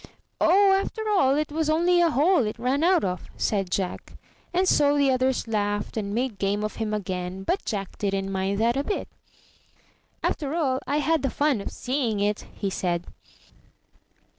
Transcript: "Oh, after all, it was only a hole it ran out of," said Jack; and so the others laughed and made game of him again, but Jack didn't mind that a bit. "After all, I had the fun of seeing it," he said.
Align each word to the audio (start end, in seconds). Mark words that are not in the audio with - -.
"Oh, 0.39 0.71
after 0.71 1.07
all, 1.09 1.35
it 1.37 1.51
was 1.51 1.69
only 1.69 2.01
a 2.01 2.09
hole 2.09 2.47
it 2.47 2.57
ran 2.57 2.83
out 2.83 3.03
of," 3.03 3.27
said 3.37 3.69
Jack; 3.69 4.13
and 4.51 4.67
so 4.67 4.97
the 4.97 5.11
others 5.11 5.47
laughed 5.47 5.95
and 5.95 6.15
made 6.15 6.39
game 6.39 6.63
of 6.63 6.77
him 6.77 6.91
again, 6.91 7.43
but 7.43 7.63
Jack 7.65 7.99
didn't 7.99 8.31
mind 8.31 8.57
that 8.57 8.75
a 8.75 8.83
bit. 8.83 9.07
"After 10.23 10.55
all, 10.55 10.79
I 10.87 10.97
had 10.97 11.21
the 11.21 11.29
fun 11.29 11.61
of 11.61 11.69
seeing 11.71 12.19
it," 12.19 12.47
he 12.51 12.71
said. 12.71 13.05